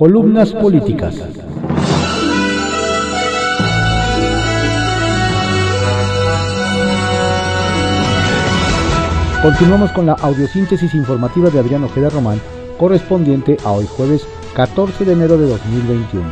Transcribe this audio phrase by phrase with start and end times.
[0.00, 1.14] Columnas políticas.
[9.42, 12.40] Continuamos con la audiosíntesis informativa de Adrián Ojeda Román,
[12.78, 14.26] correspondiente a hoy jueves
[14.56, 16.24] 14 de enero de 2021.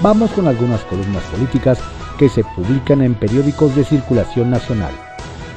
[0.00, 1.78] Vamos con algunas columnas políticas
[2.18, 4.92] que se publican en periódicos de circulación nacional.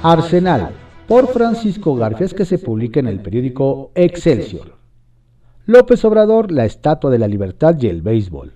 [0.03, 0.71] Arsenal,
[1.07, 4.80] por Francisco Garfias, que se publica en el periódico Excelsior.
[5.71, 8.51] López Obrador, la Estatua de la Libertad y el béisbol.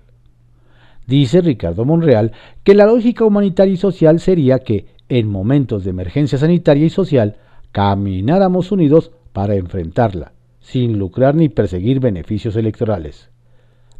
[1.06, 6.36] Dice Ricardo Monreal que la lógica humanitaria y social sería que, en momentos de emergencia
[6.36, 7.36] sanitaria y social,
[7.72, 13.30] camináramos unidos para enfrentarla, sin lucrar ni perseguir beneficios electorales.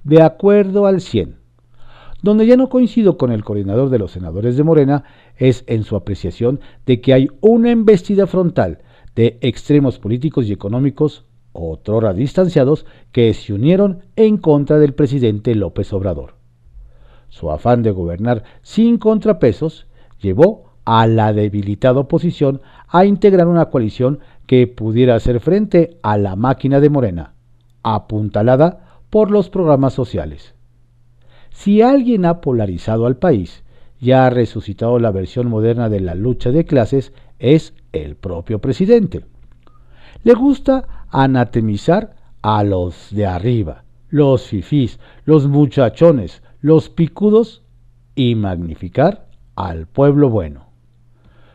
[0.05, 1.37] De acuerdo al 100.
[2.23, 5.05] Donde ya no coincido con el coordinador de los senadores de Morena
[5.37, 8.81] es en su apreciación de que hay una embestida frontal
[9.15, 11.26] de extremos políticos y económicos,
[11.57, 16.35] otrora distanciados, que se unieron en contra del presidente López Obrador.
[17.29, 19.87] Su afán de gobernar sin contrapesos
[20.21, 26.37] llevó a la debilitada oposición a integrar una coalición que pudiera hacer frente a la
[26.37, 27.35] máquina de Morena,
[27.83, 30.55] apuntalada por los programas sociales.
[31.51, 33.65] Si alguien ha polarizado al país
[33.99, 39.25] y ha resucitado la versión moderna de la lucha de clases, es el propio presidente.
[40.23, 47.63] Le gusta anatemizar a los de arriba, los fifís, los muchachones, los picudos
[48.15, 50.67] y magnificar al pueblo bueno.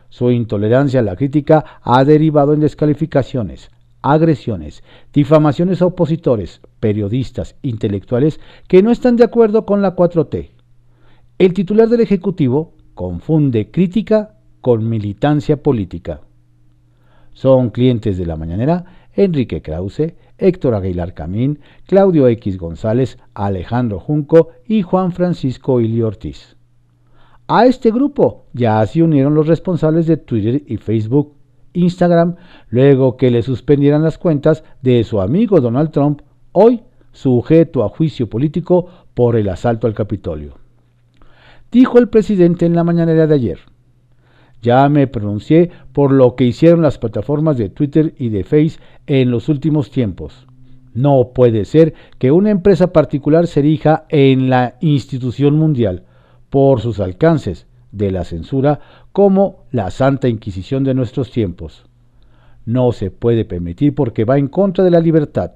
[0.10, 8.40] Su intolerancia a la crítica ha derivado en descalificaciones, agresiones, difamaciones a opositores, periodistas, intelectuales
[8.68, 10.50] que no están de acuerdo con la 4T.
[11.38, 16.22] El titular del Ejecutivo confunde crítica con militancia política.
[17.34, 24.50] Son clientes de la mañanera Enrique Krause, Héctor Aguilar Camín, Claudio X González, Alejandro Junco
[24.68, 26.56] y Juan Francisco Ili Ortiz.
[27.48, 31.34] A este grupo ya se unieron los responsables de Twitter y Facebook,
[31.74, 32.36] Instagram,
[32.70, 36.22] luego que le suspendieran las cuentas de su amigo Donald Trump,
[36.54, 40.54] hoy sujeto a juicio político por el asalto al Capitolio.
[41.72, 43.60] Dijo el presidente en la mañanera de ayer,
[44.62, 49.32] ya me pronuncié por lo que hicieron las plataformas de Twitter y de Face en
[49.32, 50.48] los últimos tiempos.
[50.94, 56.04] No puede ser que una empresa particular se erija en la institución mundial
[56.50, 58.80] por sus alcances de la censura
[59.12, 61.86] como la Santa Inquisición de nuestros tiempos.
[62.66, 65.54] No se puede permitir porque va en contra de la libertad.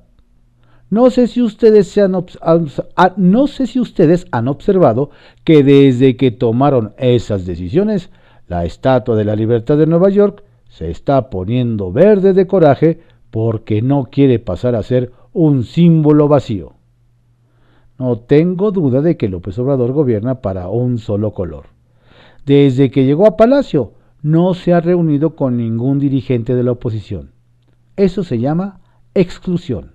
[0.90, 5.10] No sé si ustedes, han, ah, no sé si ustedes han observado
[5.44, 8.12] que desde que tomaron esas decisiones,
[8.48, 13.00] la Estatua de la Libertad de Nueva York se está poniendo verde de coraje
[13.32, 16.74] porque no quiere pasar a ser un símbolo vacío.
[17.98, 21.66] No tengo duda de que López Obrador gobierna para un solo color.
[22.46, 27.32] Desde que llegó a Palacio, no se ha reunido con ningún dirigente de la oposición.
[27.96, 28.82] Eso se llama
[29.14, 29.94] exclusión.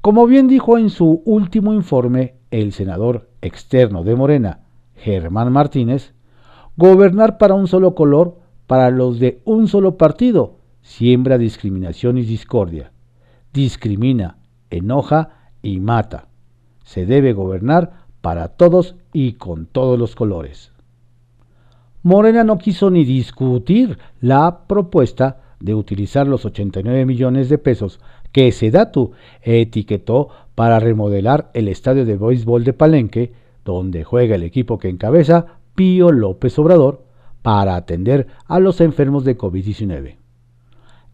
[0.00, 4.60] Como bien dijo en su último informe el senador externo de Morena,
[4.96, 6.14] Germán Martínez,
[6.76, 12.92] gobernar para un solo color, para los de un solo partido, siembra discriminación y discordia.
[13.52, 14.38] Discrimina,
[14.70, 16.28] enoja y mata
[16.84, 20.72] se debe gobernar para todos y con todos los colores.
[22.02, 28.00] Morena no quiso ni discutir la propuesta de utilizar los 89 millones de pesos
[28.32, 29.12] que Sedatu
[29.42, 33.32] etiquetó para remodelar el estadio de béisbol de Palenque,
[33.64, 37.04] donde juega el equipo que encabeza Pío López Obrador,
[37.42, 40.22] para atender a los enfermos de COVID-19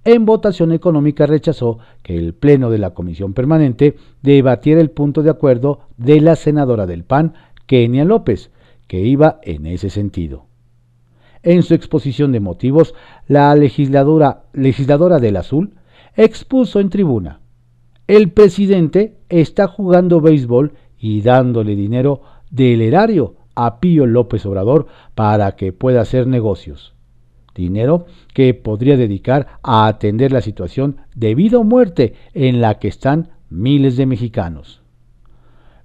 [0.04, 5.28] en votación económica rechazó que el Pleno de la Comisión Permanente debatiera el punto de
[5.28, 7.34] acuerdo de la senadora del PAN,
[7.66, 8.50] Kenia López,
[8.86, 10.46] que iba en ese sentido.
[11.42, 12.94] En su exposición de motivos,
[13.26, 15.74] la legisladora, legisladora del Azul
[16.16, 17.40] expuso en tribuna,
[18.06, 23.34] el presidente está jugando béisbol y dándole dinero del erario
[23.66, 26.94] a Pío López Obrador para que pueda hacer negocios
[27.58, 32.88] dinero que podría dedicar a atender la situación de vida o muerte en la que
[32.88, 34.80] están miles de mexicanos.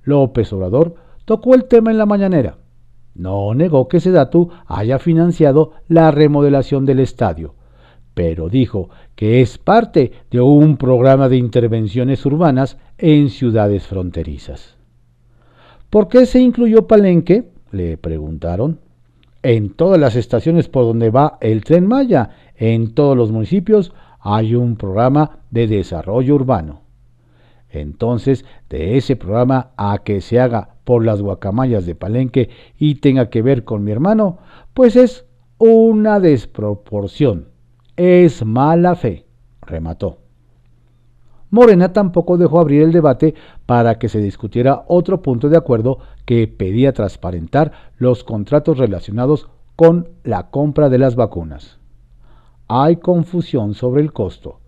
[0.04, 2.58] López Obrador tocó el tema en la mañanera.
[3.16, 7.56] No negó que Sedatu haya financiado la remodelación del estadio,
[8.14, 14.78] pero dijo que es parte de un programa de intervenciones urbanas en ciudades fronterizas.
[15.90, 17.53] ¿Por qué se incluyó Palenque?
[17.74, 18.80] Le preguntaron
[19.44, 24.56] en todas las estaciones por donde va el tren Maya, en todos los municipios, hay
[24.56, 26.82] un programa de desarrollo urbano.
[27.70, 33.30] Entonces, de ese programa a que se haga por las guacamayas de Palenque y tenga
[33.30, 34.38] que ver con mi hermano,
[34.74, 35.26] pues es
[35.58, 37.50] una desproporción.
[37.98, 39.26] Es mala fe,
[39.62, 40.23] remató.
[41.54, 43.36] Morena tampoco dejó abrir el debate
[43.68, 50.08] para que se discutiera otro punto de acuerdo que pedía transparentar los contratos relacionados con
[50.24, 51.78] la compra de las vacunas.
[52.68, 54.62] Hay confusión sobre el costo,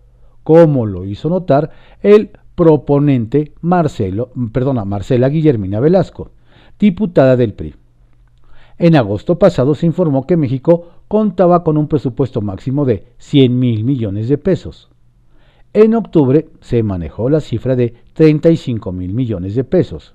[0.44, 1.70] como lo hizo notar
[2.02, 6.30] el proponente Marcelo, perdona, Marcela Guillermina Velasco,
[6.78, 7.74] diputada del PRI.
[8.78, 13.82] En agosto pasado se informó que México contaba con un presupuesto máximo de 100 mil
[13.82, 14.88] millones de pesos.
[15.72, 20.14] En octubre se manejó la cifra de 35 mil millones de pesos.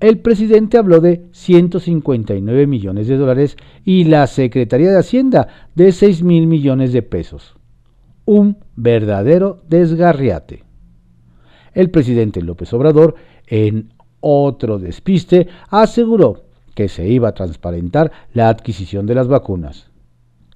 [0.00, 5.46] El presidente habló de 159 millones de dólares y la Secretaría de Hacienda
[5.76, 7.54] de 6 mil millones de pesos.
[8.24, 10.64] Un verdadero desgarriate.
[11.72, 13.14] El presidente López Obrador,
[13.46, 19.90] en otro despiste, aseguró que se iba a transparentar la adquisición de las vacunas.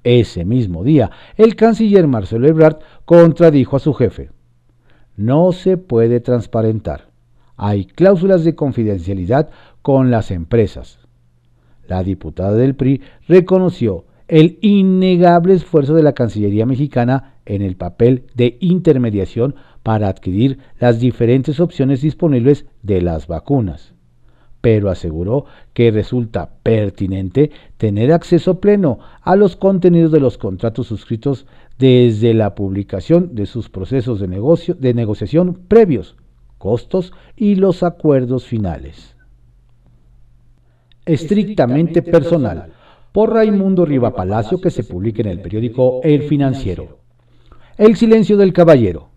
[0.03, 4.31] Ese mismo día, el canciller Marcelo Ebrard contradijo a su jefe.
[5.17, 7.09] No se puede transparentar.
[7.57, 9.49] Hay cláusulas de confidencialidad
[9.81, 10.99] con las empresas.
[11.89, 18.25] La diputada del PRI reconoció el innegable esfuerzo de la Cancillería mexicana en el papel
[18.35, 19.55] de intermediación
[19.85, 23.95] para adquirir las diferentes opciones disponibles de las vacunas,
[24.61, 25.45] pero aseguró
[25.75, 31.47] que resulta pertinente tener acceso pleno a los contenidos de los contratos suscritos
[31.79, 36.17] desde la publicación de sus procesos de, negocio, de negociación previos,
[36.59, 39.17] costos y los acuerdos finales.
[41.05, 42.73] Estrictamente personal,
[43.13, 46.99] por Raimundo Riva Palacio, que se publica en el periódico El Financiero.
[47.79, 49.11] El silencio del caballero.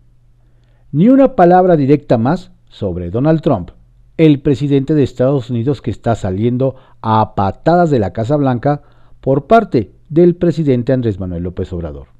[0.92, 3.70] Ni una palabra directa más sobre Donald Trump,
[4.16, 8.82] el presidente de Estados Unidos que está saliendo a patadas de la Casa Blanca
[9.20, 12.19] por parte del presidente Andrés Manuel López Obrador.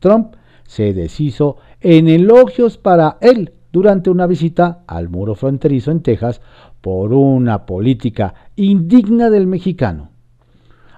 [0.00, 6.40] Trump se deshizo en elogios para él durante una visita al muro fronterizo en Texas
[6.80, 10.10] por una política indigna del mexicano.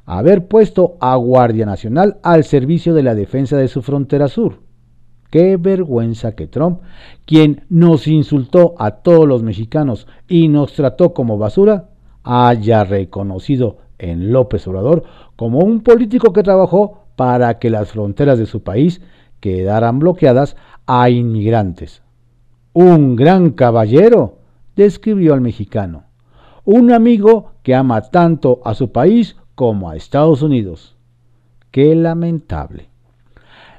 [0.06, 4.60] Haber puesto a Guardia Nacional al servicio de la defensa de su frontera sur
[5.32, 6.82] Qué vergüenza que Trump,
[7.24, 11.88] quien nos insultó a todos los mexicanos y nos trató como basura,
[12.22, 18.46] haya reconocido en López Obrador como un político que trabajó para que las fronteras de
[18.46, 19.00] su país
[19.40, 20.56] quedaran bloqueadas
[20.86, 22.02] a inmigrantes.
[22.72, 24.38] Un gran caballero,
[24.76, 26.04] describió al mexicano,
[26.64, 30.96] un amigo que ama tanto a su país como a Estados Unidos.
[31.70, 32.88] Qué lamentable.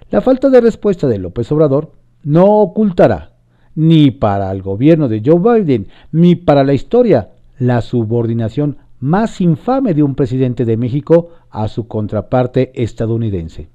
[0.09, 1.91] La falta de respuesta de López Obrador
[2.23, 3.31] no ocultará,
[3.75, 9.93] ni para el gobierno de Joe Biden, ni para la historia, la subordinación más infame
[9.93, 13.67] de un presidente de México a su contraparte estadounidense.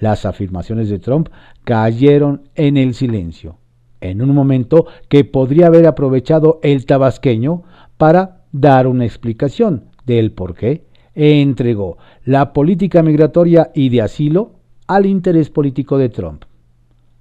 [0.00, 1.28] Las afirmaciones de Trump
[1.62, 3.58] cayeron en el silencio,
[4.00, 7.62] en un momento que podría haber aprovechado el tabasqueño
[7.96, 10.84] para dar una explicación del por qué
[11.14, 14.54] entregó la política migratoria y de asilo
[14.88, 16.42] al interés político de Trump.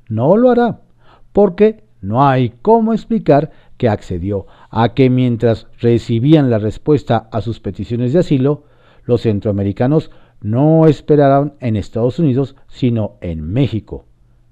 [0.09, 0.81] No lo hará,
[1.31, 7.61] porque no hay cómo explicar que accedió a que mientras recibían la respuesta a sus
[7.61, 8.65] peticiones de asilo,
[9.05, 14.03] los centroamericanos no esperaran en Estados Unidos, sino en México,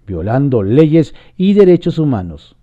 [0.07, 2.55] violando leyes y derechos humanos.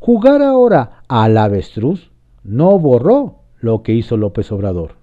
[0.00, 2.10] Jugar ahora al avestruz
[2.42, 4.96] no borró lo que hizo López Obrador.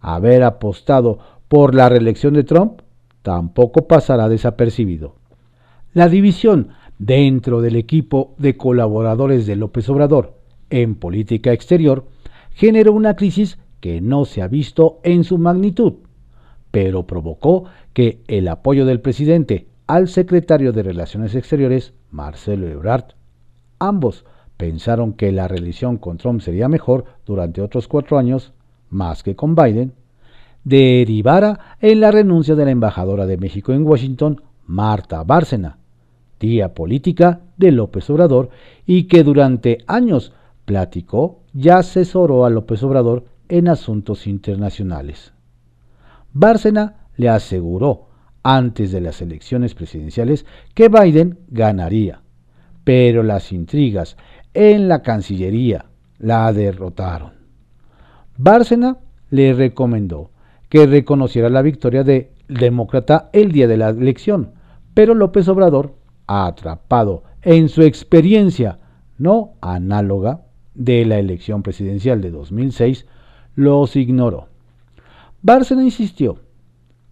[0.00, 2.82] Haber apostado por la reelección de Trump
[3.22, 5.14] tampoco pasará desapercibido.
[5.94, 10.34] La división dentro del equipo de colaboradores de López Obrador
[10.70, 12.06] en política exterior
[12.54, 15.94] generó una crisis que no se ha visto en su magnitud,
[16.70, 23.14] pero provocó que el apoyo del presidente al secretario de Relaciones Exteriores, Marcelo Ebrard,
[23.78, 24.24] ambos
[24.56, 28.52] pensaron que la relación con Trump sería mejor durante otros cuatro años,
[28.88, 29.92] más que con Biden,
[30.64, 35.78] derivara en la renuncia de la embajadora de México en Washington, Marta Bárcena,
[36.38, 38.50] tía política de López Obrador,
[38.86, 40.32] y que durante años
[40.64, 45.32] platicó y asesoró a López Obrador en asuntos internacionales.
[46.32, 48.08] Bárcena le aseguró
[48.42, 52.20] antes de las elecciones presidenciales que Biden ganaría,
[52.84, 54.16] pero las intrigas
[54.54, 55.86] en la Cancillería
[56.18, 57.32] la derrotaron.
[58.36, 58.98] Bárcena
[59.30, 60.30] le recomendó
[60.68, 64.52] que reconociera la victoria del demócrata el día de la elección,
[64.94, 65.94] pero López Obrador,
[66.26, 68.78] atrapado en su experiencia
[69.18, 70.40] no análoga
[70.74, 73.06] de la elección presidencial de 2006,
[73.54, 74.48] los ignoró.
[75.42, 76.38] Bárcena insistió.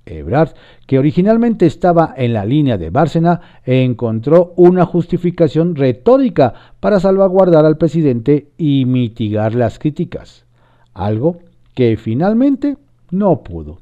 [0.07, 0.51] Ebrard,
[0.87, 7.79] que originalmente estaba en la línea de Bárcena, encontró una justificación retórica para salvaguardar al
[7.79, 10.45] presidente y mitigar las críticas,
[10.93, 11.39] algo
[11.75, 12.77] que finalmente
[13.11, 13.79] no pudo.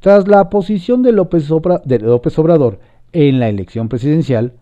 [0.00, 2.80] Tras la posición de López, Obrador
[3.12, 4.54] en la elección presidencial,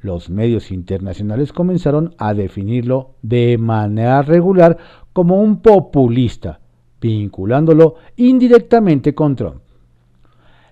[0.00, 4.78] los medios internacionales comenzaron a definirlo de manera regular
[5.12, 6.60] como un populista,
[7.00, 9.62] vinculándolo indirectamente con Trump.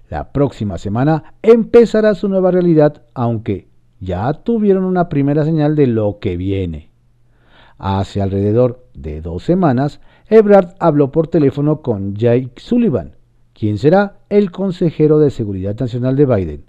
[0.09, 6.19] La próxima semana empezará su nueva realidad, aunque ya tuvieron una primera señal de lo
[6.21, 6.91] que viene.
[7.79, 13.17] Hace alrededor de dos semanas, Ebrard habló por teléfono con Jake Sullivan,
[13.53, 16.65] quien será el consejero de Seguridad Nacional de Biden,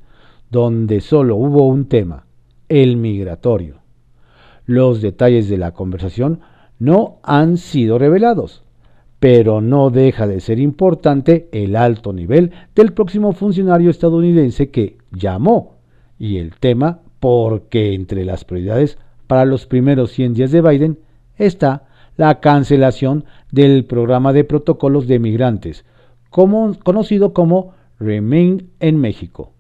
[0.50, 2.25] donde solo hubo un tema,
[2.70, 3.77] el migratorio.
[4.66, 6.42] Los detalles de la conversación
[6.80, 8.63] no han sido revelados,
[9.20, 15.77] pero no deja de ser importante el alto nivel del próximo funcionario estadounidense que llamó
[16.20, 21.00] y el tema porque entre las prioridades para los primeros 100 días de Biden
[21.38, 25.86] está la cancelación del programa de protocolos de migrantes,
[26.30, 29.54] conocido como Remain en México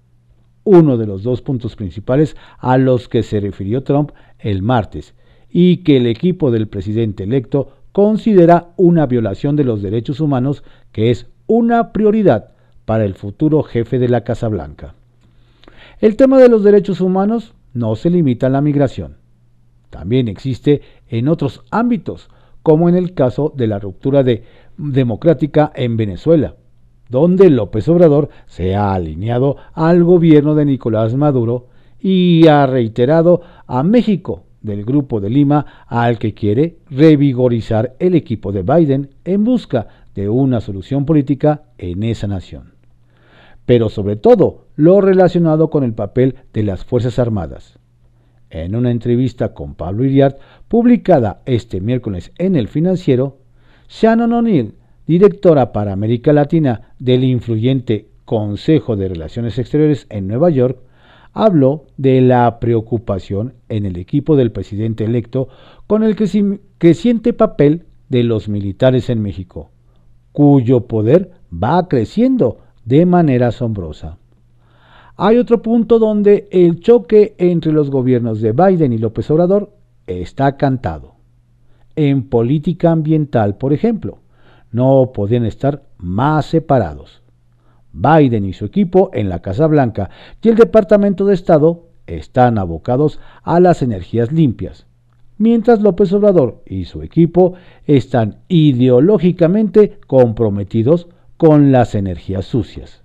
[0.67, 5.15] uno de los dos puntos principales a los que se refirió Trump el martes
[5.49, 11.09] y que el equipo del presidente electo considera una violación de los derechos humanos que
[11.09, 12.49] es una prioridad
[12.83, 14.93] para el futuro jefe de la Casa Blanca.
[16.01, 19.15] El tema de los derechos humanos no se limita a la migración.
[19.89, 22.29] También existe en otros ámbitos,
[22.61, 24.43] como en el caso de la ruptura de
[24.77, 26.55] democrática en Venezuela,
[27.09, 31.67] donde López Obrador se ha alineado al gobierno de Nicolás Maduro
[31.99, 38.51] y ha reiterado a México del Grupo de Lima al que quiere revigorizar el equipo
[38.51, 42.73] de Biden en busca de una solución política en esa nación.
[43.65, 47.79] Pero sobre todo lo relacionado con el papel de las Fuerzas Armadas.
[48.49, 53.39] En una entrevista con Pablo Iriart, publicada este miércoles en El Financiero,
[53.89, 54.73] Shannon O'Neill
[55.07, 60.79] directora para América Latina del influyente Consejo de Relaciones Exteriores en Nueva York,
[61.33, 65.47] habló de la preocupación en el equipo del presidente electo
[65.87, 66.15] con el
[66.77, 69.69] creciente papel de los militares en México,
[70.33, 74.17] cuyo poder va creciendo de manera asombrosa.
[75.15, 79.71] Hay otro punto donde el choque entre los gobiernos de Biden y López Obrador
[80.05, 81.15] está cantado.
[81.95, 84.19] En política ambiental, por ejemplo,
[84.71, 87.21] no podían estar más separados.
[87.93, 90.09] Biden y su equipo en la Casa Blanca
[90.41, 94.85] y el Departamento de Estado están abocados a las energías limpias,
[95.37, 97.53] mientras López Obrador y su equipo
[97.85, 101.07] están ideológicamente comprometidos
[101.37, 103.03] con las energías sucias.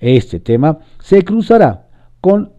[0.00, 1.88] Este tema se cruzará
[2.20, 2.52] con,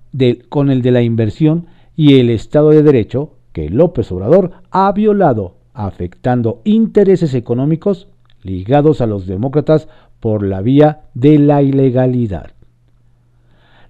[0.50, 5.56] con el de la inversión y el Estado de Derecho que López Obrador ha violado
[5.76, 8.08] afectando intereses económicos
[8.42, 9.88] ligados a los demócratas
[10.20, 12.52] por la vía de la ilegalidad.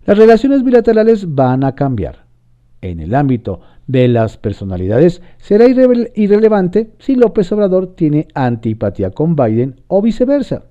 [0.06, 2.26] Las relaciones bilaterales van a cambiar.
[2.82, 9.82] En el ámbito de las personalidades será irrelevante si López Obrador tiene antipatía con Biden
[9.88, 10.64] o viceversa.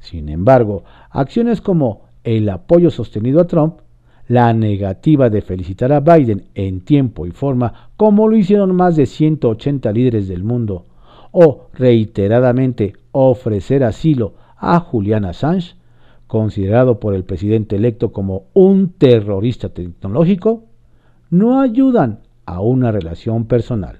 [0.00, 3.80] Sin embargo, acciones como el apoyo sostenido a Trump
[4.28, 9.06] la negativa de felicitar a Biden en tiempo y forma, como lo hicieron más de
[9.06, 10.86] 180 líderes del mundo,
[11.30, 15.74] o reiteradamente ofrecer asilo a Julian Assange,
[16.26, 20.64] considerado por el presidente electo como un terrorista tecnológico,
[21.30, 23.98] no ayudan a una relación personal.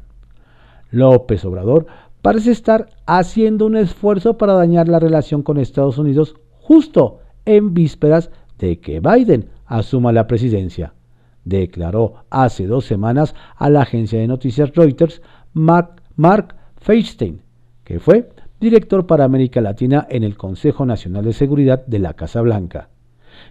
[0.91, 1.87] López Obrador
[2.23, 8.31] parece estar haciendo un esfuerzo para dañar la relación con Estados Unidos justo en vísperas
[8.59, 10.95] de que Biden asuma la presidencia,
[11.45, 17.43] declaró hace dos semanas a la agencia de noticias Reuters Mark, Mark Feinstein,
[17.85, 18.31] que fue
[18.61, 22.89] director para América Latina en el Consejo Nacional de Seguridad de la Casa Blanca,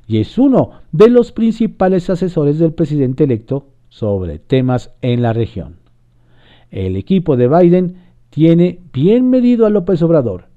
[0.08, 5.78] y es uno de los principales asesores del presidente electo sobre temas en la región.
[6.72, 7.98] El equipo de Biden
[8.32, 10.48] tiene bien medido a López Obrador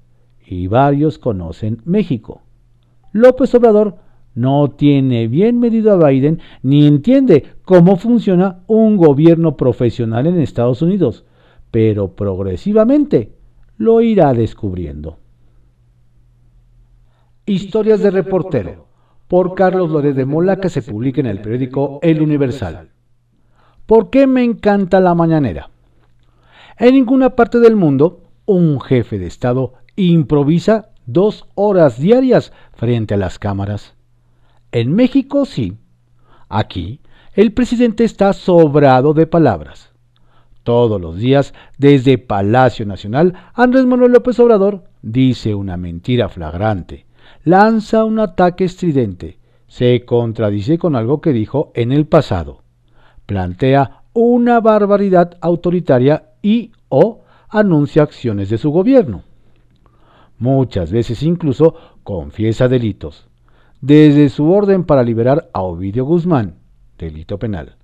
[0.43, 2.41] y varios conocen México.
[3.11, 3.97] López Obrador
[4.37, 10.83] no tiene bien medido a Biden ni entiende cómo funciona un gobierno profesional en Estados
[10.83, 11.25] Unidos,
[11.71, 13.33] pero progresivamente
[13.77, 15.17] lo irá descubriendo.
[17.47, 18.85] Historias de reportero
[19.27, 22.91] por Carlos Lórez de Mola que se publica en el periódico El Universal.
[23.87, 25.71] ¿Por qué me encanta la mañanera?
[26.77, 33.17] En ninguna parte del mundo un jefe de Estado improvisa dos horas diarias frente a
[33.17, 33.96] las cámaras.
[34.71, 35.77] En México sí.
[36.49, 36.99] Aquí
[37.33, 39.93] el presidente está sobrado de palabras.
[40.63, 47.05] Todos los días, desde Palacio Nacional, Andrés Manuel López Obrador dice una mentira flagrante,
[47.45, 52.63] lanza un ataque estridente, se contradice con algo que dijo en el pasado,
[53.25, 59.23] plantea una barbaridad autoritaria y o anuncia acciones de su gobierno.
[60.39, 63.26] Muchas veces incluso confiesa delitos,
[63.81, 66.55] desde su orden para liberar a Ovidio Guzmán,
[66.97, 67.75] delito penal,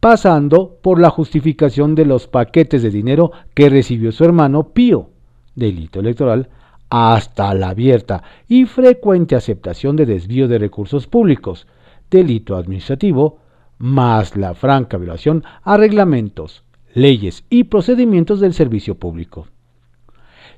[0.00, 5.10] pasando por la justificación de los paquetes de dinero que recibió su hermano Pío,
[5.54, 6.48] delito electoral,
[6.90, 11.66] hasta la abierta y frecuente aceptación de desvío de recursos públicos,
[12.10, 13.38] delito administrativo,
[13.78, 16.62] más la franca violación a reglamentos,
[16.94, 19.48] leyes y procedimientos del servicio público.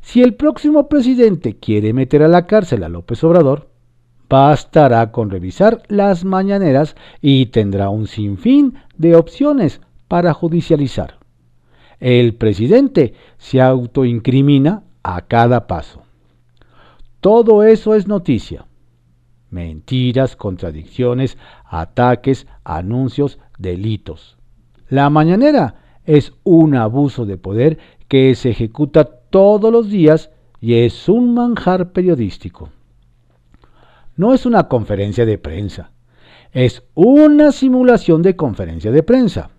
[0.02, 3.68] Si el próximo presidente quiere meter a la cárcel a López Obrador,
[4.28, 11.18] bastará con revisar las mañaneras y tendrá un sinfín de opciones para judicializar.
[12.00, 16.02] El presidente se autoincrimina a cada paso.
[17.20, 18.66] Todo eso es noticia.
[19.50, 24.36] Mentiras, contradicciones, ataques, anuncios, delitos.
[24.88, 27.78] La mañanera es un abuso de poder
[28.08, 30.30] que se ejecuta todos los días
[30.60, 32.70] y es un manjar periodístico.
[34.16, 35.92] No es una conferencia de prensa,
[36.52, 39.50] es una simulación de conferencia de prensa.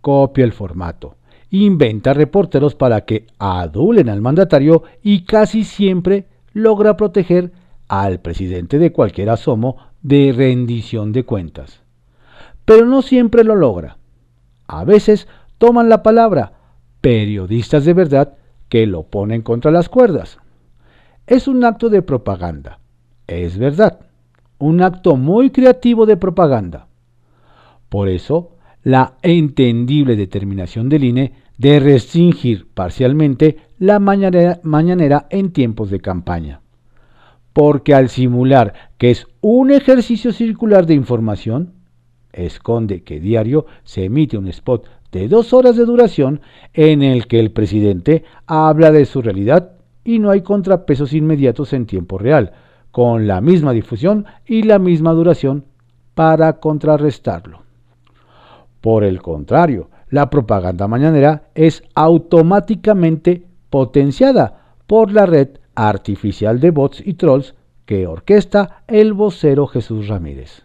[0.00, 1.16] Copia el formato,
[1.50, 7.52] inventa reporteros para que adulen al mandatario y casi siempre logra proteger
[7.88, 11.82] al presidente de cualquier asomo de rendición de cuentas.
[12.64, 13.98] Pero no siempre lo logra.
[14.66, 16.52] A veces toman la palabra
[17.00, 18.38] periodistas de verdad
[18.70, 20.38] que lo ponen contra las cuerdas.
[21.26, 22.80] Es un acto de propaganda,
[23.26, 24.00] es verdad,
[24.58, 26.86] un acto muy creativo de propaganda.
[27.88, 28.50] Por eso,
[28.82, 36.60] la entendible determinación del INE de restringir parcialmente la mañanera, mañanera, en tiempos de campaña.
[37.52, 41.72] Porque al simular que es un ejercicio circular de información,
[42.32, 46.40] esconde que diario se emite un spot de dos horas de duración
[46.72, 49.72] en el que el presidente habla de su realidad
[50.04, 52.52] y no hay contrapesos inmediatos en tiempo real,
[52.94, 55.64] con la misma difusión y la misma duración
[56.14, 57.64] para contrarrestarlo.
[58.80, 67.02] Por el contrario, la propaganda mañanera es automáticamente potenciada por la red artificial de bots
[67.04, 70.62] y trolls que orquesta el vocero Jesús Ramírez.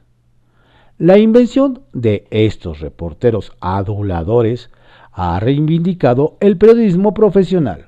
[1.00, 4.70] La invención de estos reporteros aduladores
[5.14, 7.88] ha reivindicado el periodismo profesional.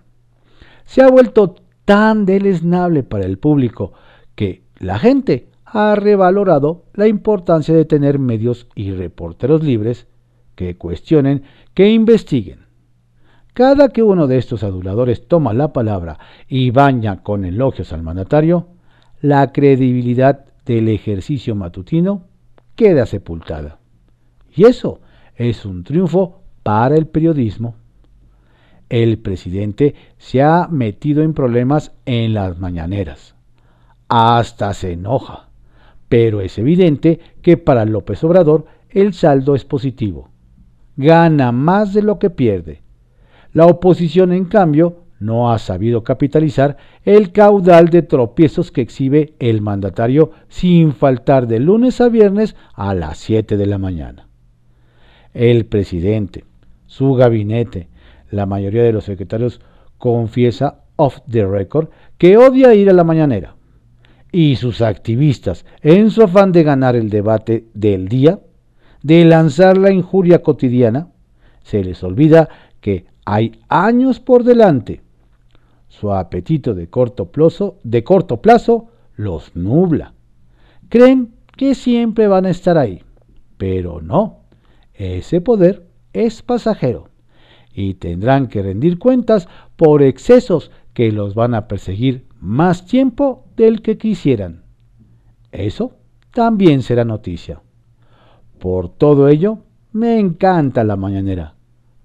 [0.86, 3.94] Se ha vuelto tan deleznable para el público
[4.42, 10.08] que la gente ha revalorado la importancia de tener medios y reporteros libres
[10.56, 11.44] que cuestionen,
[11.76, 12.66] que investiguen.
[13.54, 18.66] Cada que uno de estos aduladores toma la palabra y baña con elogios al mandatario,
[19.22, 22.24] la credibilidad del ejercicio matutino
[22.76, 23.78] queda sepultada.
[24.56, 25.02] Y eso
[25.36, 27.76] es un triunfo para el periodismo.
[28.90, 33.36] El presidente se ha metido en problemas en las mañaneras.
[34.14, 35.48] Hasta se enoja.
[36.10, 40.28] Pero es evidente que para López Obrador el saldo es positivo.
[40.98, 42.82] Gana más de lo que pierde.
[43.54, 49.62] La oposición, en cambio, no ha sabido capitalizar el caudal de tropiezos que exhibe el
[49.62, 54.28] mandatario sin faltar de lunes a viernes a las 7 de la mañana.
[55.34, 56.44] El presidente,
[56.86, 57.88] su gabinete,
[58.30, 59.62] la mayoría de los secretarios
[59.98, 63.56] confiesa off the record que odia ir a la mañanera.
[64.32, 68.40] Y sus activistas, en su afán de ganar el debate del día,
[69.04, 71.10] de lanzar la injuria cotidiana,
[71.64, 75.02] se les olvida que hay años por delante
[75.88, 80.14] su apetito de corto plazo, de corto plazo los nubla.
[80.90, 83.04] Creen que siempre van a estar ahí,
[83.58, 84.40] pero no.
[84.94, 87.10] Ese poder es pasajero
[87.74, 93.82] y tendrán que rendir cuentas por excesos que los van a perseguir más tiempo del
[93.82, 94.64] que quisieran.
[95.52, 95.94] Eso
[96.32, 97.62] también será noticia.
[98.60, 99.60] Por todo ello,
[99.94, 101.56] me encanta la mañanera.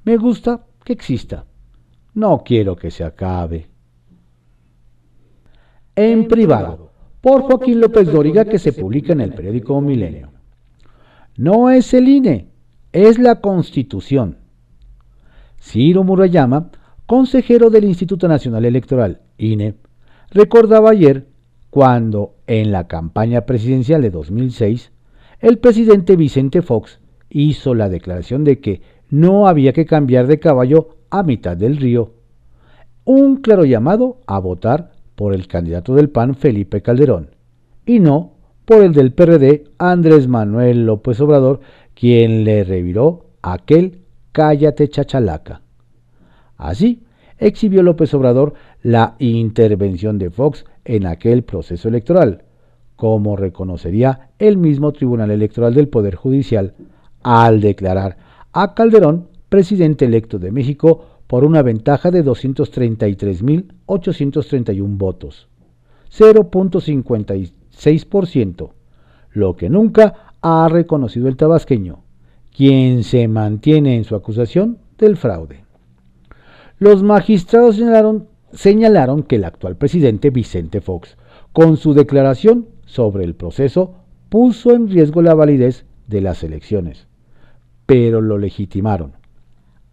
[0.04, 1.46] Me gusta que exista.
[2.14, 3.66] No quiero que se acabe
[5.96, 6.90] en privado,
[7.22, 10.30] por Joaquín López Dóriga, que se publica en el periódico Milenio.
[11.38, 12.50] No es el INE,
[12.92, 14.36] es la Constitución.
[15.58, 16.70] Ciro Murayama,
[17.06, 19.76] consejero del Instituto Nacional Electoral, INE,
[20.30, 21.26] recordaba ayer
[21.70, 24.92] cuando, en la campaña presidencial de 2006,
[25.40, 30.96] el presidente Vicente Fox hizo la declaración de que no había que cambiar de caballo
[31.10, 32.12] a mitad del río.
[33.04, 37.30] Un claro llamado a votar por el candidato del PAN Felipe Calderón
[37.84, 38.32] y no
[38.64, 41.60] por el del PRD Andrés Manuel López Obrador,
[41.94, 44.00] quien le reviró aquel
[44.32, 45.62] cállate chachalaca.
[46.56, 47.04] Así
[47.38, 48.54] exhibió López Obrador
[48.86, 52.44] la intervención de Fox en aquel proceso electoral,
[52.94, 56.74] como reconocería el mismo Tribunal Electoral del Poder Judicial
[57.24, 58.16] al declarar
[58.52, 65.48] a Calderón presidente electo de México por una ventaja de 233.831 votos,
[66.16, 68.70] 0.56%,
[69.32, 72.04] lo que nunca ha reconocido el tabasqueño,
[72.56, 75.64] quien se mantiene en su acusación del fraude.
[76.78, 81.16] Los magistrados señalaron, señalaron que el actual presidente Vicente Fox,
[81.52, 83.94] con su declaración sobre el proceso,
[84.28, 87.06] puso en riesgo la validez de las elecciones
[87.86, 89.12] pero lo legitimaron.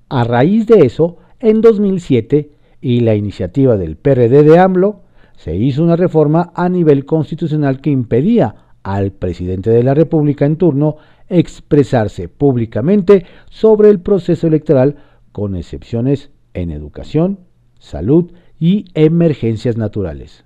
[0.09, 5.01] A raíz de eso, en 2007, y la iniciativa del PRD de AMLO,
[5.37, 10.57] se hizo una reforma a nivel constitucional que impedía al presidente de la República en
[10.57, 10.97] turno
[11.29, 14.97] expresarse públicamente sobre el proceso electoral,
[15.31, 17.39] con excepciones en educación,
[17.79, 18.31] salud
[18.63, 20.45] y emergencias naturales.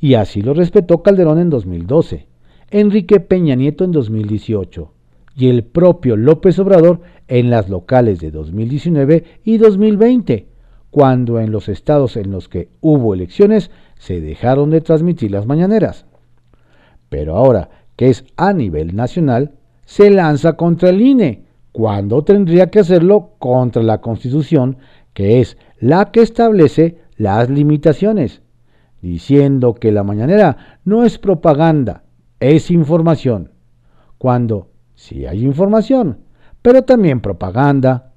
[0.00, 2.26] Y así lo respetó Calderón en 2012,
[2.70, 4.90] Enrique Peña Nieto en 2018,
[5.36, 10.46] y el propio López Obrador en las locales de 2019 y 2020,
[10.88, 16.06] cuando en los estados en los que hubo elecciones se dejaron de transmitir las mañaneras.
[17.10, 19.52] Pero ahora que es a nivel nacional,
[19.84, 24.78] se lanza contra el INE, cuando tendría que hacerlo contra la Constitución,
[25.12, 28.40] que es la que establece las limitaciones,
[29.02, 32.04] diciendo que la mañanera no es propaganda,
[32.40, 33.50] es información,
[34.16, 36.18] cuando si hay información,
[36.62, 38.12] pero también propaganda.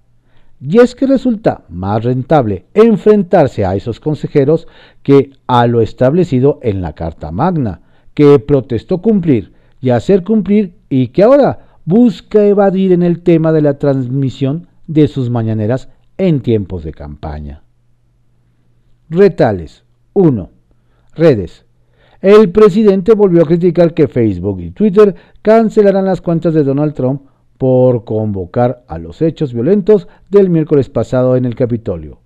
[0.59, 4.67] Y es que resulta más rentable enfrentarse a esos consejeros
[5.01, 7.81] que a lo establecido en la Carta Magna,
[8.13, 13.61] que protestó cumplir y hacer cumplir y que ahora busca evadir en el tema de
[13.61, 17.63] la transmisión de sus mañaneras en tiempos de campaña.
[19.13, 20.49] Retales 1.
[21.15, 21.65] Redes
[22.21, 27.23] el presidente volvió a criticar que Facebook y Twitter cancelarán las cuentas de Donald Trump
[27.57, 32.19] por convocar a los hechos violentos del miércoles pasado en el Capitolio.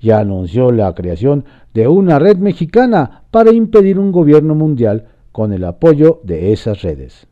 [0.00, 5.62] Ya anunció la creación de una red mexicana para impedir un gobierno mundial con el
[5.64, 7.26] apoyo de esas redes.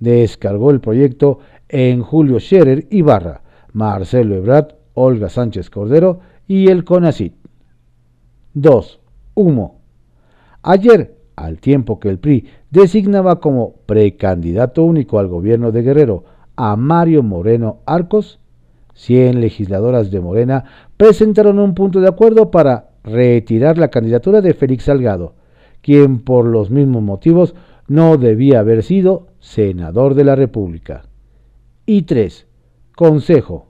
[0.00, 7.45] Descargó el proyecto en Julio Scherer Ibarra, Marcelo Ebrard, Olga Sánchez Cordero y el CONACIT.
[8.56, 9.00] 2.
[9.34, 9.80] Humo.
[10.62, 16.24] Ayer al tiempo que el PRI designaba como precandidato único al gobierno de Guerrero
[16.56, 18.40] a Mario Moreno Arcos,
[18.94, 20.64] 100 legisladoras de Morena
[20.96, 25.34] presentaron un punto de acuerdo para retirar la candidatura de Félix Salgado,
[25.82, 27.54] quien por los mismos motivos
[27.88, 31.02] no debía haber sido senador de la República.
[31.84, 32.46] Y 3.
[32.96, 33.66] Consejo.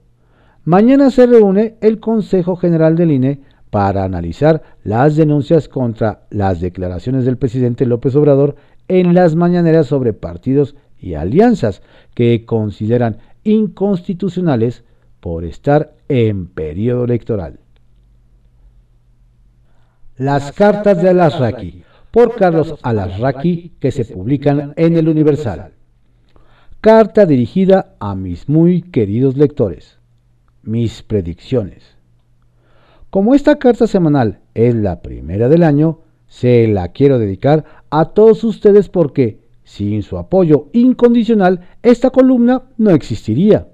[0.65, 3.41] Mañana se reúne el Consejo General del INE
[3.77, 8.57] para analizar las denuncias contra las declaraciones del presidente López Obrador
[8.89, 11.83] en las mañaneras sobre partidos y alianzas
[12.15, 14.83] que consideran inconstitucionales
[15.21, 17.61] por estar en periodo electoral.
[20.17, 25.73] Las cartas de Alasraqui, por Carlos Alasraqui, que se publican en el Universal.
[26.81, 29.99] Carta dirigida a mis muy queridos lectores.
[30.63, 31.96] Mis predicciones.
[33.17, 38.45] Como esta carta semanal es la primera del año, se la quiero dedicar a todos
[38.45, 43.69] ustedes porque sin su apoyo incondicional esta columna no existiría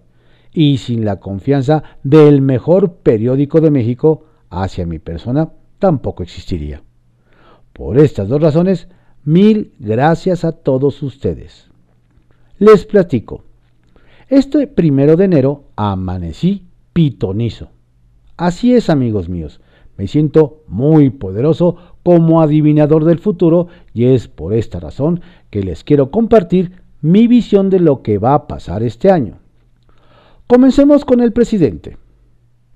[0.52, 5.50] y sin la confianza del mejor periódico de México hacia mi persona
[5.81, 6.85] tampoco existiría.
[7.72, 8.87] Por estas dos razones,
[9.24, 11.68] mil gracias a todos ustedes.
[12.61, 13.42] Les platico.
[14.28, 17.70] Este primero de enero amanecí pitonizo.
[18.42, 19.61] Así es, amigos míos,
[19.96, 25.85] me siento muy poderoso como adivinador del futuro y es por esta razón que les
[25.85, 29.38] quiero compartir mi visión de lo que va a pasar este año.
[30.48, 31.98] Comencemos con el presidente.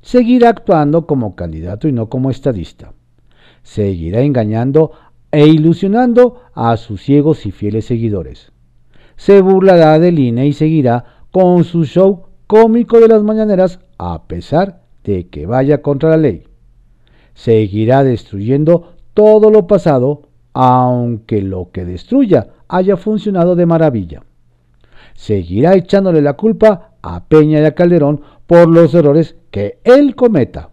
[0.03, 2.93] Seguirá actuando como candidato y no como estadista.
[3.65, 4.93] Seguirá engañando
[5.33, 8.53] e ilusionando a sus ciegos y fieles seguidores.
[9.17, 14.86] Se burlará del INE y seguirá con su show cómico de las mañaneras a pesar
[15.07, 16.45] de que vaya contra la ley.
[17.35, 24.25] Seguirá destruyendo todo lo pasado, aunque lo que destruya haya funcionado de maravilla.
[25.15, 30.71] Seguirá echándole la culpa a Peña y a Calderón por los errores que él cometa.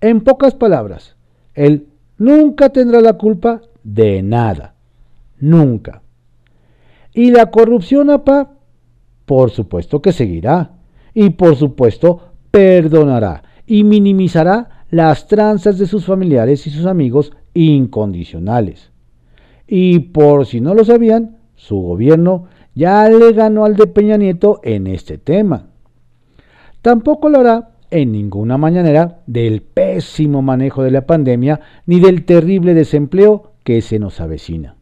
[0.00, 1.16] En pocas palabras,
[1.54, 4.74] él nunca tendrá la culpa de nada.
[5.38, 6.02] Nunca.
[7.12, 8.52] ¿Y la corrupción, apa?
[9.26, 10.72] Por supuesto que seguirá.
[11.14, 18.90] Y por supuesto perdonará y minimizará las tranzas de sus familiares y sus amigos incondicionales.
[19.66, 24.60] Y por si no lo sabían, su gobierno ya le ganó al de Peña Nieto
[24.64, 25.66] en este tema.
[26.80, 32.72] Tampoco lo hará en ninguna mañanera del pésimo manejo de la pandemia ni del terrible
[32.72, 34.76] desempleo que se nos avecina.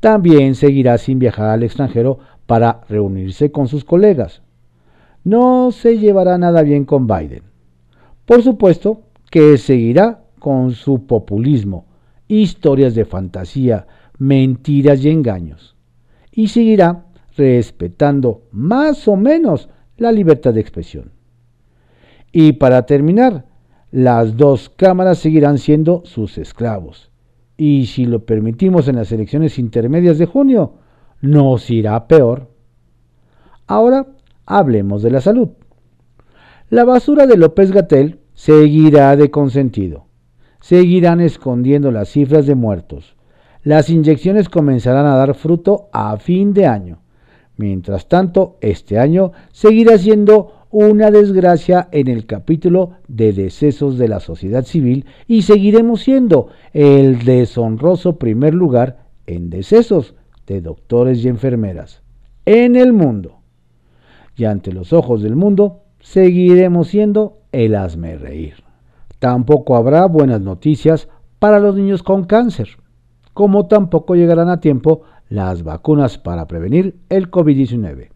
[0.00, 4.42] También seguirá sin viajar al extranjero para reunirse con sus colegas.
[5.22, 7.51] No se llevará nada bien con Biden.
[8.32, 11.84] Por supuesto que seguirá con su populismo,
[12.28, 15.76] historias de fantasía, mentiras y engaños.
[16.30, 17.04] Y seguirá
[17.36, 19.68] respetando más o menos
[19.98, 21.12] la libertad de expresión.
[22.32, 23.44] Y para terminar,
[23.90, 27.10] las dos cámaras seguirán siendo sus esclavos.
[27.58, 30.76] Y si lo permitimos en las elecciones intermedias de junio,
[31.20, 32.48] nos irá peor.
[33.66, 34.06] Ahora
[34.46, 35.50] hablemos de la salud.
[36.70, 40.06] La basura de López Gatel seguirá de consentido.
[40.60, 43.14] Seguirán escondiendo las cifras de muertos.
[43.62, 47.02] Las inyecciones comenzarán a dar fruto a fin de año.
[47.56, 54.18] Mientras tanto, este año seguirá siendo una desgracia en el capítulo de decesos de la
[54.18, 60.16] sociedad civil y seguiremos siendo el deshonroso primer lugar en decesos
[60.48, 62.02] de doctores y enfermeras
[62.44, 63.38] en el mundo.
[64.34, 68.64] Y ante los ojos del mundo seguiremos siendo el hazme reír.
[69.18, 72.70] Tampoco habrá buenas noticias para los niños con cáncer,
[73.34, 78.10] como tampoco llegarán a tiempo las vacunas para prevenir el COVID-19.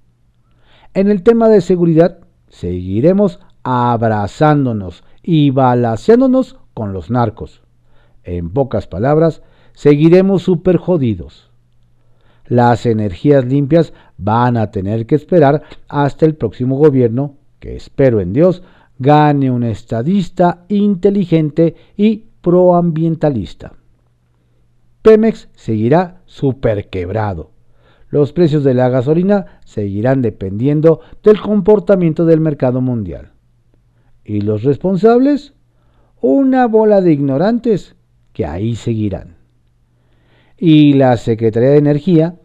[0.94, 2.18] En el tema de seguridad,
[2.48, 7.62] seguiremos abrazándonos y balaseándonos con los narcos.
[8.22, 11.50] En pocas palabras, seguiremos súper jodidos.
[12.46, 18.32] Las energías limpias van a tener que esperar hasta el próximo gobierno, que espero en
[18.32, 18.62] Dios,
[18.98, 23.72] gane un estadista inteligente y proambientalista.
[25.02, 27.56] Pemex seguirá súper quebrado
[28.10, 33.32] los precios de la gasolina seguirán dependiendo del comportamiento del mercado mundial.
[34.24, 35.54] ¿Y los responsables?
[36.20, 37.96] Una bola de ignorantes
[38.32, 39.36] que ahí seguirán.
[40.56, 42.36] Y la Secretaría de Energía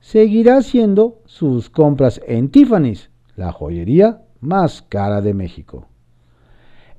[0.00, 5.86] seguirá haciendo sus compras en Tiffany's, la joyería más cara de México.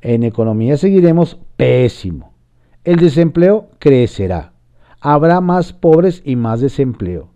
[0.02, 2.34] En economía seguiremos pésimo.
[2.84, 4.54] El desempleo crecerá.
[5.00, 7.30] Habrá más pobres y más desempleo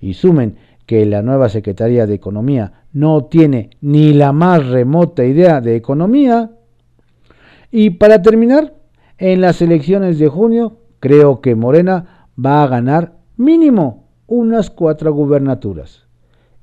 [0.00, 5.60] y sumen que la nueva Secretaría de Economía no tiene ni la más remota idea
[5.60, 6.50] de economía.
[7.70, 8.74] Y para terminar,
[9.18, 16.06] en las elecciones de junio, creo que Morena va a ganar mínimo unas cuatro gubernaturas.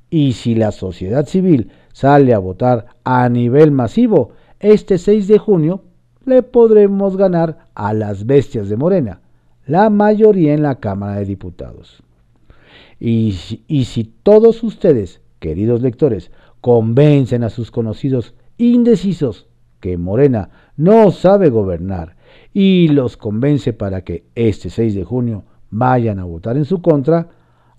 [0.10, 5.84] Y si la sociedad civil sale a votar a nivel masivo, este 6 de junio
[6.26, 9.22] le podremos ganar a las bestias de Morena,
[9.66, 12.04] la mayoría en la Cámara de Diputados.
[13.00, 19.48] Y, si todos ustedes, queridos lectores, convencen a sus conocidos indecisos
[19.80, 22.16] que Morena no sabe gobernar
[22.54, 27.30] y los convence para que este 6 de junio vayan a votar en su contra,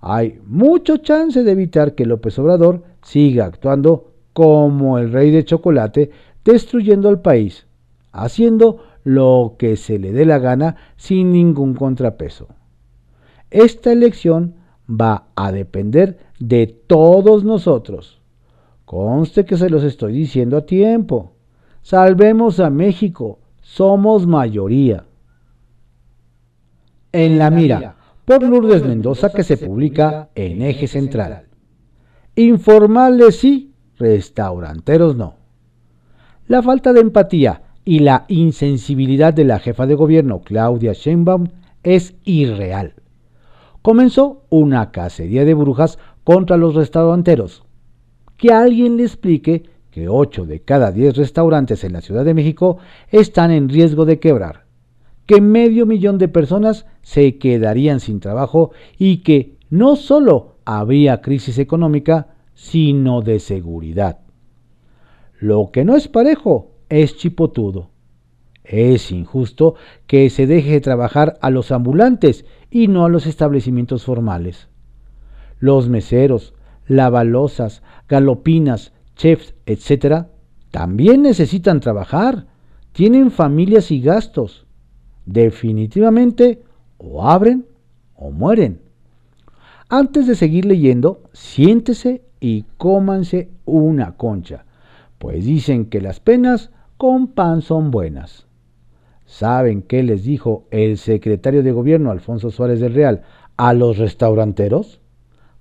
[0.00, 6.10] hay mucho chance de evitar que López Obrador siga actuando como el rey de chocolate,
[6.44, 7.66] destruyendo al país,
[8.12, 12.48] haciendo lo que se le dé la gana sin ningún contrapeso.
[13.50, 14.54] Esta elección
[14.88, 18.20] va a depender de todos nosotros.
[18.84, 21.32] Conste que se los estoy diciendo a tiempo.
[21.82, 25.04] Salvemos a México, somos mayoría.
[27.12, 27.96] En la mira,
[28.28, 31.46] por Lourdes Mendoza, que se publica en Eje Central.
[32.36, 35.34] Informales sí, restauranteros no.
[36.46, 41.48] La falta de empatía y la insensibilidad de la jefa de gobierno Claudia Sheinbaum
[41.82, 42.94] es irreal
[43.88, 47.64] comenzó una cacería de brujas contra los restauranteros.
[48.36, 52.76] Que alguien le explique que 8 de cada 10 restaurantes en la Ciudad de México
[53.10, 54.66] están en riesgo de quebrar,
[55.28, 61.58] que medio millón de personas se quedarían sin trabajo y que no solo habría crisis
[61.58, 64.20] económica, sino de seguridad.
[65.38, 67.90] Lo que no es parejo es chipotudo.
[68.64, 69.74] Es injusto
[70.06, 74.68] que se deje trabajar a los ambulantes y no a los establecimientos formales.
[75.58, 76.54] Los meseros,
[76.86, 80.24] lavalosas, galopinas, chefs, etc.,
[80.70, 82.46] también necesitan trabajar,
[82.92, 84.67] tienen familias y gastos.
[85.28, 86.62] Definitivamente,
[86.96, 87.66] o abren
[88.16, 88.80] o mueren.
[89.90, 94.64] Antes de seguir leyendo, siéntese y cómanse una concha,
[95.18, 98.46] pues dicen que las penas con pan son buenas.
[99.26, 103.20] ¿Saben qué les dijo el secretario de gobierno Alfonso Suárez del Real
[103.58, 105.02] a los restauranteros?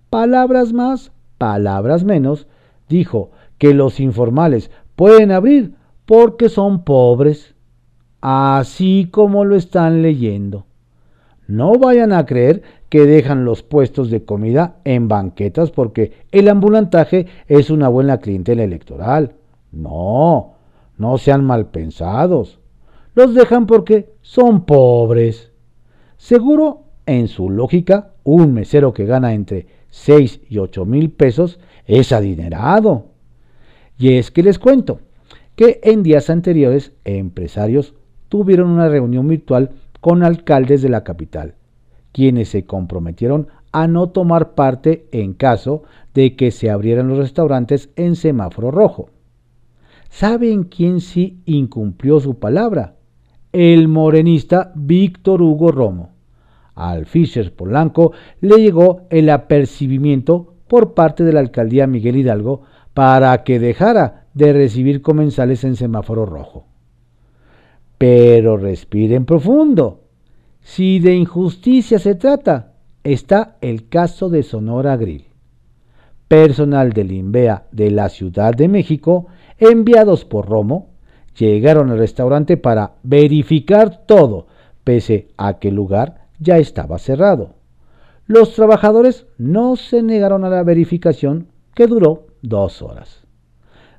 [0.10, 2.48] Palabras más, palabras menos,
[2.88, 5.74] dijo que los informales pueden abrir
[6.06, 7.57] porque son pobres,
[8.22, 10.66] así como lo están leyendo.
[11.48, 17.28] No vayan a creer que dejan los puestos de comida en banquetas porque el ambulantaje
[17.48, 19.36] es una buena clientela electoral.
[19.72, 20.56] No,
[20.98, 22.60] no sean mal pensados.
[23.16, 25.52] Los dejan porque son pobres.
[26.18, 32.12] Seguro, en su lógica, un mesero que gana entre 6 y 8 mil pesos es
[32.12, 33.06] adinerado.
[33.98, 35.00] Y es que les cuento
[35.56, 37.96] que en días anteriores empresarios
[38.30, 41.56] tuvieron una reunión virtual con alcaldes de la capital,
[42.12, 47.90] quienes se comprometieron a no tomar parte en caso de que se abrieran los restaurantes
[47.96, 49.10] en semáforo rojo.
[50.10, 52.96] ¿Saben quién sí incumplió su palabra?
[53.52, 56.12] El morenista Víctor Hugo Romo.
[56.76, 62.62] Al Fischer Polanco le llegó el apercibimiento por parte de la alcaldía Miguel Hidalgo
[62.94, 66.66] para que dejara de recibir comensales en semáforo rojo.
[67.98, 70.04] Pero respiren profundo.
[70.62, 75.26] Si de injusticia se trata, está el caso de Sonora Grill.
[76.28, 80.90] Personal del INVEA de la Ciudad de México, enviados por Romo,
[81.38, 84.48] llegaron al restaurante para verificar todo,
[84.84, 87.56] pese a que el lugar ya estaba cerrado.
[88.26, 93.24] Los trabajadores no se negaron a la verificación que duró dos horas.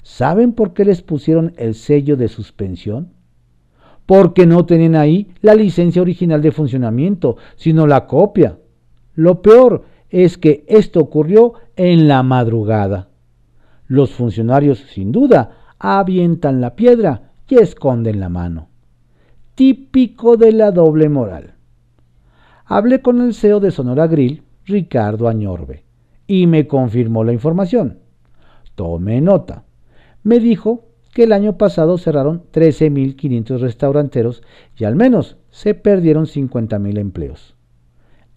[0.03, 3.18] ¿Saben por qué les pusieron el sello de suspensión?
[4.09, 8.59] Porque no tenían ahí la licencia original de funcionamiento, sino la copia.
[9.15, 13.11] Lo peor es que esto ocurrió en la madrugada.
[13.87, 18.71] Los funcionarios, sin duda, avientan la piedra y esconden la mano.
[19.55, 21.57] Típico de la doble moral.
[22.65, 25.85] Hablé con el CEO de Sonora Grill, Ricardo Añorbe,
[26.27, 27.99] y me confirmó la información.
[28.75, 29.65] Tome nota.
[30.23, 34.43] Me dijo que el año pasado cerraron 13.500 restauranteros
[34.77, 37.57] y al menos se perdieron 50.000 empleos.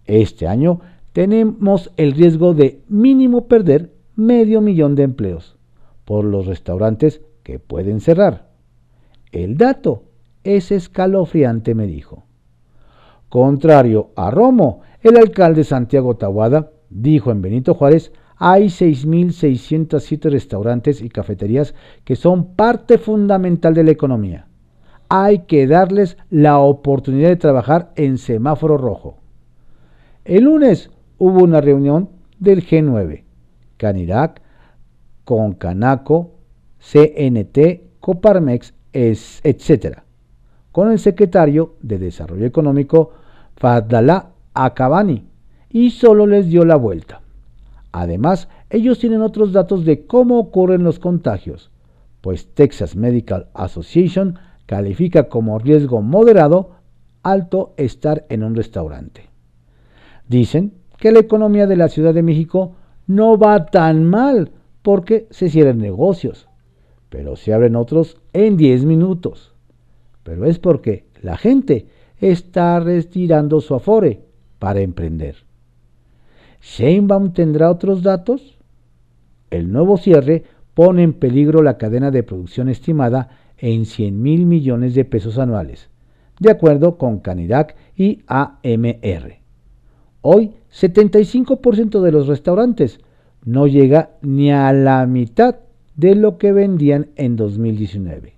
[0.04, 0.80] Este año
[1.12, 5.56] tenemos el riesgo de mínimo perder medio millón de empleos
[6.04, 8.50] por los restaurantes que pueden cerrar.
[9.30, 10.04] El dato
[10.44, 12.24] es escalofriante, me dijo.
[13.28, 18.12] Contrario a Romo, el alcalde Santiago Tahuada dijo en Benito Juárez
[18.44, 24.48] hay 6.607 restaurantes y cafeterías que son parte fundamental de la economía.
[25.08, 29.18] Hay que darles la oportunidad de trabajar en semáforo rojo.
[30.24, 33.22] El lunes hubo una reunión del G9,
[33.76, 34.42] Canirac,
[35.24, 36.32] Concanaco,
[36.80, 39.98] CNT, Coparmex, etc.,
[40.72, 43.12] con el secretario de Desarrollo Económico
[43.54, 45.28] Fadlalá Akabani,
[45.70, 47.21] y solo les dio la vuelta.
[47.92, 51.70] Además, ellos tienen otros datos de cómo ocurren los contagios,
[52.22, 56.70] pues Texas Medical Association califica como riesgo moderado
[57.22, 59.28] alto estar en un restaurante.
[60.26, 62.76] Dicen que la economía de la Ciudad de México
[63.06, 66.48] no va tan mal porque se cierran negocios,
[67.10, 69.54] pero se abren otros en 10 minutos.
[70.22, 71.86] Pero es porque la gente
[72.18, 74.22] está retirando su afore
[74.58, 75.36] para emprender.
[76.62, 78.56] ¿Sheinbaum tendrá otros datos?
[79.50, 84.94] El nuevo cierre pone en peligro la cadena de producción estimada en 100 mil millones
[84.94, 85.90] de pesos anuales,
[86.38, 89.40] de acuerdo con Canidac y AMR.
[90.22, 93.00] Hoy, 75% de los restaurantes
[93.44, 95.56] no llega ni a la mitad
[95.96, 98.34] de lo que vendían en 2019.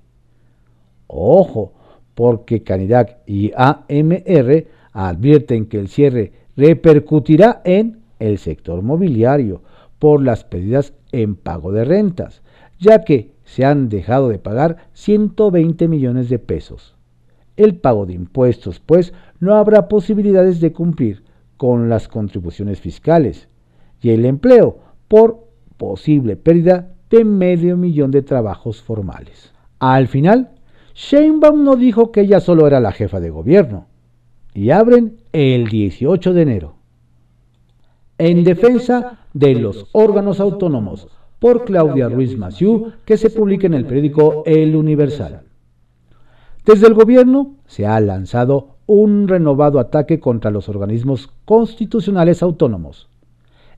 [1.06, 1.74] Ojo,
[2.14, 9.62] porque Canidac y AMR advierten que el cierre repercutirá en el sector mobiliario
[9.98, 12.42] por las pérdidas en pago de rentas,
[12.78, 16.96] ya que se han dejado de pagar 120 millones de pesos.
[17.56, 21.22] El pago de impuestos, pues, no habrá posibilidades de cumplir
[21.56, 23.48] con las contribuciones fiscales
[24.00, 25.46] y el empleo por
[25.76, 29.52] posible pérdida de medio millón de trabajos formales.
[29.78, 30.50] Al final,
[30.94, 33.86] Sheinbaum no dijo que ella solo era la jefa de gobierno.
[34.54, 36.76] Y abren el 18 de enero.
[38.18, 41.08] En defensa de los órganos autónomos,
[41.40, 45.42] por Claudia Ruiz Massieu, que se publica en el periódico El Universal.
[46.64, 53.08] Desde el gobierno se ha lanzado un renovado ataque contra los organismos constitucionales autónomos.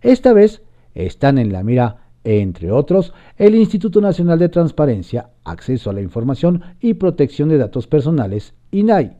[0.02, 0.62] Esta vez
[0.94, 6.62] están en la mira, entre otros, el Instituto Nacional de Transparencia, Acceso a la Información
[6.80, 9.16] y Protección de Datos Personales, INAI,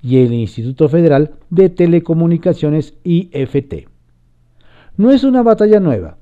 [0.00, 3.93] y el Instituto Federal de Telecomunicaciones, IFT.
[4.96, 6.18] No es una batalla nueva.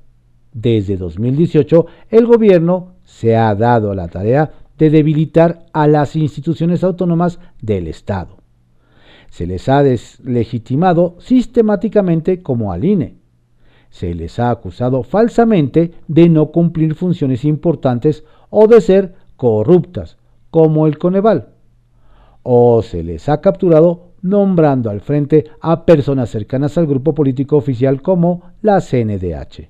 [0.51, 7.39] Desde 2018, el gobierno se ha dado la tarea de debilitar a las instituciones autónomas
[7.61, 8.37] del Estado.
[9.29, 13.17] Se les ha deslegitimado sistemáticamente como al INE.
[13.89, 20.17] Se les ha acusado falsamente de no cumplir funciones importantes o de ser corruptas,
[20.49, 21.49] como el Coneval.
[22.41, 28.01] O se les ha capturado nombrando al frente a personas cercanas al grupo político oficial
[28.01, 29.69] como la CNDH.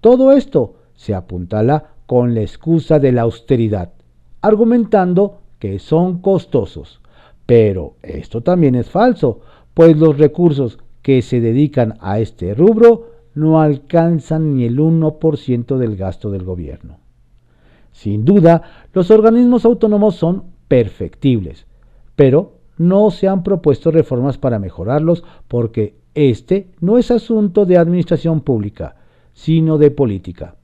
[0.00, 3.92] Todo esto se apuntala con la excusa de la austeridad,
[4.42, 7.00] argumentando que son costosos.
[7.46, 9.40] Pero esto también es falso,
[9.74, 15.96] pues los recursos que se dedican a este rubro no alcanzan ni el 1% del
[15.96, 16.98] gasto del gobierno.
[17.92, 21.66] Sin duda, los organismos autónomos son perfectibles,
[22.14, 28.40] pero no se han propuesto reformas para mejorarlos porque este no es asunto de administración
[28.40, 28.96] pública,
[29.32, 30.56] sino de política.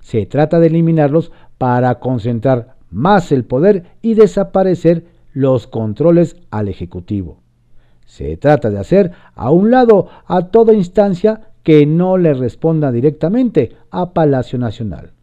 [0.00, 7.40] Se trata de eliminarlos para concentrar más el poder y desaparecer los controles al Ejecutivo.
[8.04, 13.74] Se trata de hacer a un lado a toda instancia que no le responda directamente
[13.90, 15.13] a Palacio Nacional.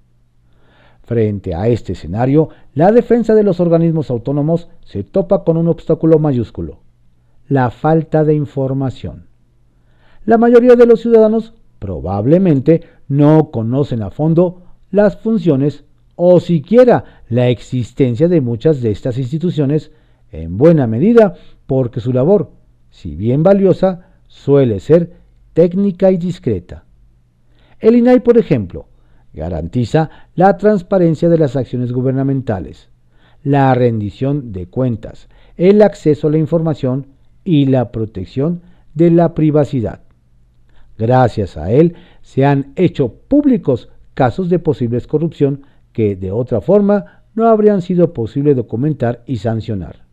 [1.11, 6.19] Frente a este escenario, la defensa de los organismos autónomos se topa con un obstáculo
[6.19, 6.79] mayúsculo,
[7.49, 9.25] la falta de información.
[10.23, 15.83] La mayoría de los ciudadanos probablemente no conocen a fondo las funciones
[16.15, 19.91] o siquiera la existencia de muchas de estas instituciones,
[20.31, 21.33] en buena medida
[21.67, 22.51] porque su labor,
[22.89, 25.11] si bien valiosa, suele ser
[25.51, 26.85] técnica y discreta.
[27.81, 28.85] El INAI, por ejemplo,
[29.33, 32.89] Garantiza la transparencia de las acciones gubernamentales,
[33.43, 37.07] la rendición de cuentas, el acceso a la información
[37.43, 38.61] y la protección
[38.93, 40.01] de la privacidad.
[40.97, 45.63] Gracias a él se han hecho públicos casos de posibles corrupción
[45.93, 50.05] que de otra forma no habrían sido posible documentar y sancionar.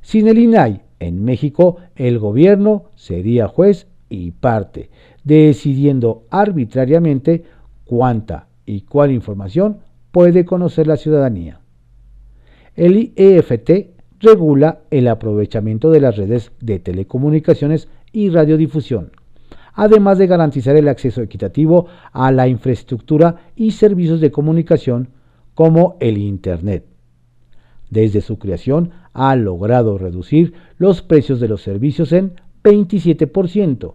[0.00, 4.90] Sin el INAI en México, el gobierno sería juez y parte,
[5.24, 7.44] decidiendo arbitrariamente
[7.88, 9.78] cuánta y cuál información
[10.12, 11.60] puede conocer la ciudadanía.
[12.76, 19.12] El EFT regula el aprovechamiento de las redes de telecomunicaciones y radiodifusión,
[19.72, 25.08] además de garantizar el acceso equitativo a la infraestructura y servicios de comunicación
[25.54, 26.84] como el Internet.
[27.88, 33.94] Desde su creación ha logrado reducir los precios de los servicios en 27%,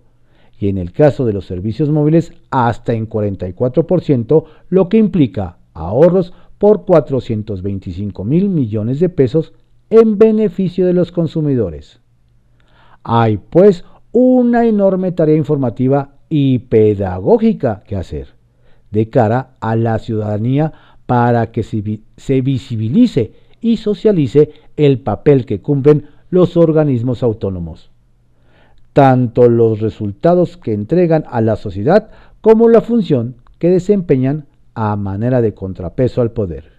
[0.60, 6.34] y en el caso de los servicios móviles hasta en 44%, lo que implica ahorros
[6.58, 9.54] por 425 mil millones de pesos
[9.90, 12.00] en beneficio de los consumidores.
[13.04, 18.30] Hay pues una enorme tarea informativa y pedagógica que hacer
[18.92, 20.72] de cara a la ciudadanía
[21.06, 27.93] para que se, visibilice y socialice el papel que cumplen los organismos autónomos
[28.94, 32.10] tanto los resultados que entregan a la sociedad
[32.42, 36.74] como la función que desempeñan a manera de contrapeso al poder.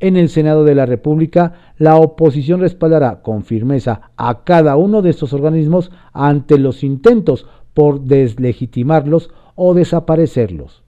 [0.00, 5.10] En el Senado de la República, la oposición respaldará con firmeza a cada uno de
[5.10, 10.82] estos organismos ante los intentos por deslegitimarlos o desaparecerlos.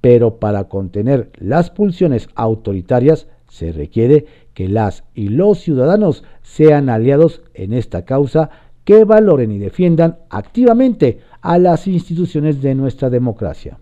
[0.00, 7.42] Pero para contener las pulsiones autoritarias se requiere que las y los ciudadanos sean aliados
[7.54, 8.50] en esta causa
[8.86, 13.78] que valoren y defiendan activamente a las instituciones de nuestra democracia.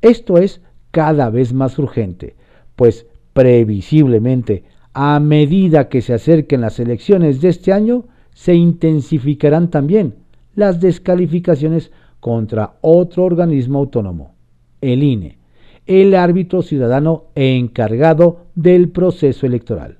[0.00, 2.34] Esto es cada vez más urgente,
[2.76, 10.14] pues previsiblemente, a medida que se acerquen las elecciones de este año, se intensificarán también
[10.54, 14.34] las descalificaciones contra otro organismo autónomo,
[14.80, 15.36] el INE,
[15.84, 19.99] el árbitro ciudadano encargado del proceso electoral.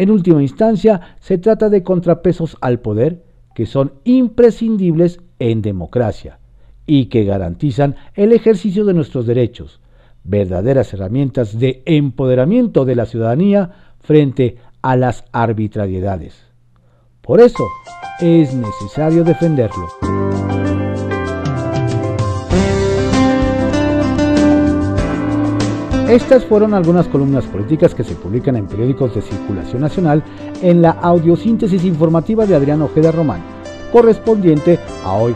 [0.00, 3.22] En última instancia, se trata de contrapesos al poder
[3.54, 6.38] que son imprescindibles en democracia
[6.86, 9.78] y que garantizan el ejercicio de nuestros derechos,
[10.24, 16.46] verdaderas herramientas de empoderamiento de la ciudadanía frente a las arbitrariedades.
[17.20, 17.66] Por eso
[18.20, 19.86] es necesario defenderlo.
[26.10, 30.24] Estas fueron algunas columnas políticas que se publican en periódicos de circulación nacional
[30.60, 33.40] en la audiosíntesis informativa de Adrián Ojeda Román,
[33.92, 35.34] correspondiente a hoy,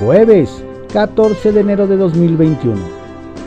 [0.00, 2.76] jueves 14 de enero de 2021.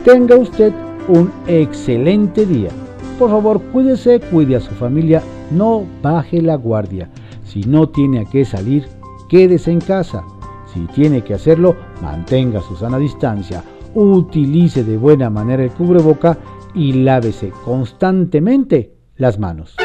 [0.06, 0.72] Tenga usted
[1.08, 2.70] un excelente día.
[3.18, 7.10] Por favor, cuídese, cuide a su familia, no baje la guardia.
[7.44, 8.88] Si no tiene a qué salir,
[9.28, 10.24] quédese en casa.
[10.72, 13.62] Si tiene que hacerlo, mantenga su sana distancia,
[13.94, 16.38] utilice de buena manera el cubreboca
[16.74, 19.79] y lávese constantemente las manos.